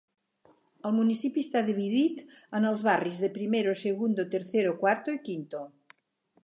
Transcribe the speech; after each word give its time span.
El 0.89 0.95
municipi 0.99 1.43
està 1.47 1.61
dividit 1.67 2.23
en 2.61 2.65
els 2.71 2.83
barris 2.89 3.21
de 3.25 3.31
Primero, 3.37 3.75
Segundo, 3.85 4.27
Tercero, 4.37 4.77
Cuarto 4.85 5.19
i 5.19 5.23
Quinto. 5.29 5.63